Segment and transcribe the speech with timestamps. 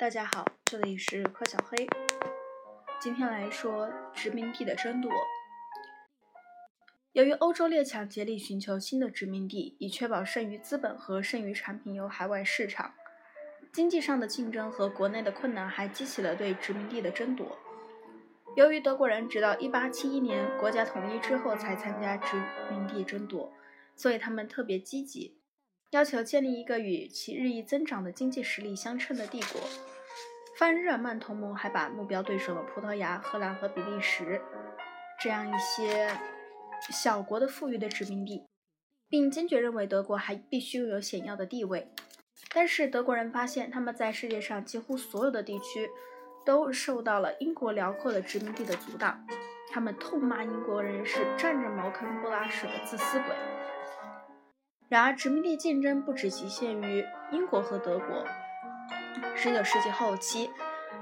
[0.00, 1.86] 大家好，这里是柯小黑。
[2.98, 5.12] 今天来说殖民地的争夺。
[7.12, 12.94] 由于欧洲列强竭力寻求新的殖民地，以确保剩余资本和剩余产品有海外市场，
[13.74, 17.58] 经济上的竞争和国内的困难还激起了对殖民地的争夺。
[18.56, 23.52] 由于德国人直到1871年国家统一之后才参加殖民地争夺，
[23.94, 25.36] 所以他们特别积极。
[25.90, 29.60] 要求建立一个与其日益增长的经济实力相称的帝国。
[30.56, 34.40] 泛日耳曼同盟还把目标对准了葡萄牙、荷兰和比利时
[35.20, 36.08] 这样一些
[36.90, 38.46] 小国的富裕的殖民地，
[39.08, 41.90] 并坚决认为德国还必须拥有显要的地位。
[42.54, 45.90] 但是德国人发现，他们在世界上几乎所有的地区
[46.44, 49.26] 都受到了英国辽阔的殖民地的阻挡。
[49.72, 53.34] 他们痛骂英国人是占着茅坑不拉屎的自私鬼。
[54.90, 58.26] 然而，殖民地竞争不只局限于英国和德国。
[59.36, 60.50] 19世纪后期，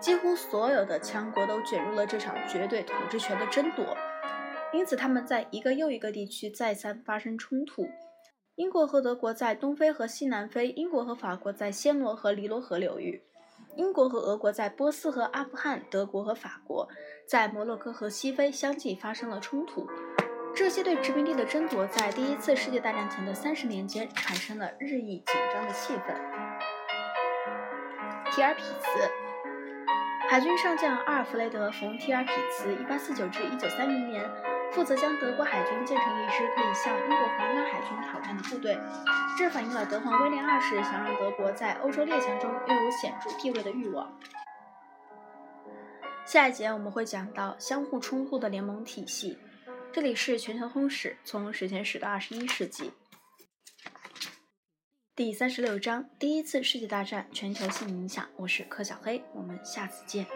[0.00, 3.94] 几乎所有的强国都卷入了这场绝对统治权的争夺，
[4.72, 7.86] 因此他们在一个又一个地区再三发生冲突。
[8.54, 13.22] 英国和德国在东非和西南非，英国和法国在暹罗和尼罗河流域，
[13.76, 16.88] 英国和俄国在波斯和阿富汗，德国和法国
[17.28, 19.86] 在摩洛哥和西非相继发生了冲突。
[20.56, 26.14] 这些对殖民地的争夺，在第一次世界大战前的三十年间产生了日益紧张的气氛。
[28.30, 29.10] 提尔皮茨，
[30.30, 34.30] 海军上将阿尔弗雷德·冯·提尔皮茨 （1849 至1930年）
[34.70, 38.78] 负责将德国海军建成一支可以向英国皇家海军挑战的部队。
[39.36, 44.16] 这反映了德皇威廉二世想让德国在欧洲列强中拥有显著地位的欲望。
[46.24, 49.36] 下一节我们会讲到相互冲突的联盟体系。
[49.94, 52.90] 这里是全球通史，从史前史到二十一世纪，
[55.14, 58.28] 第三十六章：第一次世界大战全球性影响。
[58.34, 60.26] 我是柯小黑，我们下次见。